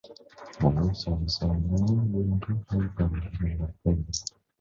[0.59, 1.77] Mụ sồn sồn đó
[2.13, 3.95] đương kéo tay chồng từ sòng bạc về